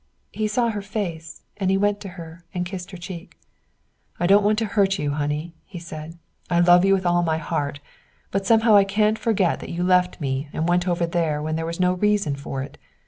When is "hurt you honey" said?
4.73-5.53